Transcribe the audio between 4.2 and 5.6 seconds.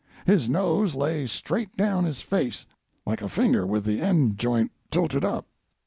joint tilted up.